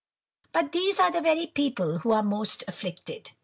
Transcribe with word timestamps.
But 0.51 0.71
these 0.71 0.99
are 0.99 1.11
the 1.11 1.21
very 1.21 1.45
people 1.45 1.99
who 1.99 2.11
are 2.11 2.23
most 2.23 2.63
afflicted. 2.67 3.33